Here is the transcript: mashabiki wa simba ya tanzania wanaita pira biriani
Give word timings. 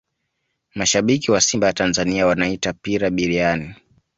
mashabiki 0.75 1.31
wa 1.31 1.41
simba 1.41 1.67
ya 1.67 1.73
tanzania 1.73 2.27
wanaita 2.27 2.73
pira 2.73 3.09
biriani 3.09 3.75